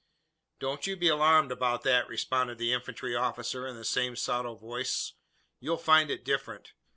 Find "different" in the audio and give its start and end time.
6.25-6.73